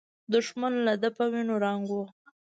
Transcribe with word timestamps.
دښمن 0.33 0.73
له 0.85 0.93
ده 1.01 1.09
په 1.17 1.23
وینو 1.31 1.55
رنګ 1.65 1.85
و. 1.93 1.97